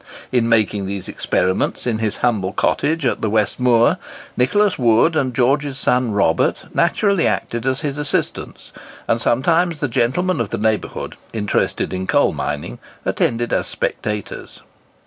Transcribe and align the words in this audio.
In 0.31 0.49
making 0.49 0.87
these 0.87 1.07
experiments 1.07 1.85
in 1.85 1.99
his 1.99 2.17
humble 2.25 2.53
cottage 2.53 3.05
at 3.05 3.21
the 3.21 3.29
West 3.29 3.59
Moor, 3.59 3.99
Nicholas 4.35 4.79
Wood 4.79 5.15
and 5.15 5.31
George's 5.35 5.77
son 5.77 6.11
Robert 6.11 6.63
usually 6.75 7.27
acted 7.27 7.67
as 7.67 7.81
his 7.81 7.99
assistants, 7.99 8.73
and 9.07 9.21
sometimes 9.21 9.79
the 9.79 9.87
gentlemen 9.87 10.41
of 10.41 10.49
the 10.49 10.57
neighbourhood 10.57 11.17
interested 11.33 11.93
in 11.93 12.07
coal 12.07 12.33
mining 12.33 12.79
attended 13.05 13.53
as 13.53 13.67
spectators. 13.67 14.61